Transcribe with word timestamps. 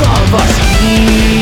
of 0.00 0.34
us. 0.34 1.37